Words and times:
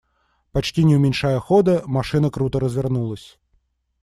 Почти 0.51 0.83
не 0.83 0.95
уменьшая 0.95 1.39
хода, 1.39 1.83
машина 1.85 2.31
круто 2.31 2.59
развернулась. 2.59 3.39